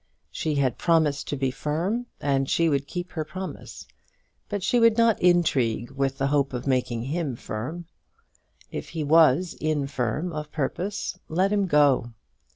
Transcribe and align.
She 0.31 0.55
had 0.55 0.79
promised 0.79 1.27
to 1.27 1.35
be 1.35 1.51
firm, 1.51 2.07
and 2.19 2.49
she 2.49 2.69
would 2.69 2.87
keep 2.87 3.11
her 3.11 3.23
promise; 3.23 3.85
but 4.49 4.63
she 4.63 4.79
would 4.79 4.97
not 4.97 5.21
intrigue 5.21 5.91
with 5.91 6.17
the 6.17 6.25
hope 6.25 6.53
of 6.53 6.65
making 6.65 7.03
him 7.03 7.35
firm. 7.35 7.85
If 8.71 8.89
he 8.89 9.03
was 9.03 9.53
infirm 9.61 10.33
of 10.33 10.51
purpose, 10.51 11.19
let 11.29 11.51
him 11.51 11.67
go. 11.67 12.13